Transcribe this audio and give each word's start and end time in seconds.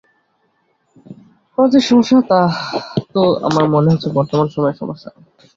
আপনার 1.47 1.69
যে-সমস্যা, 1.73 2.17
তা 2.29 2.39
তো 3.13 3.21
আমার 3.43 3.65
মনে 3.69 3.91
হচ্ছে 3.91 4.09
বর্তমান 4.13 4.47
সময়ের 4.47 4.77
সমস্যা। 4.77 5.09